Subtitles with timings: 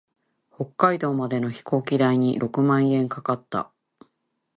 [0.49, 3.71] 北海道までの飛行機代に六万円かかった。